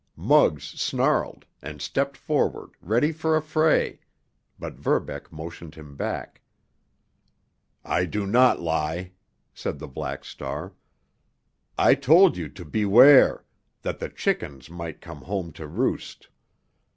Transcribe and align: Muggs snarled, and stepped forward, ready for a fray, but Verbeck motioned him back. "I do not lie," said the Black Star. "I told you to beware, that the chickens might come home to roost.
Muggs 0.15 0.63
snarled, 0.63 1.45
and 1.61 1.79
stepped 1.79 2.17
forward, 2.17 2.71
ready 2.81 3.11
for 3.11 3.37
a 3.37 3.41
fray, 3.43 3.99
but 4.57 4.73
Verbeck 4.73 5.31
motioned 5.31 5.75
him 5.75 5.95
back. 5.95 6.41
"I 7.85 8.05
do 8.05 8.25
not 8.25 8.59
lie," 8.59 9.11
said 9.53 9.77
the 9.77 9.87
Black 9.87 10.25
Star. 10.25 10.73
"I 11.77 11.93
told 11.93 12.35
you 12.35 12.49
to 12.49 12.65
beware, 12.65 13.45
that 13.83 13.99
the 13.99 14.09
chickens 14.09 14.71
might 14.71 15.01
come 15.01 15.21
home 15.21 15.51
to 15.53 15.67
roost. 15.67 16.29